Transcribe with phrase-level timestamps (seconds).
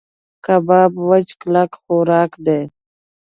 [0.45, 2.59] کباب وچ کلک خوراک دی.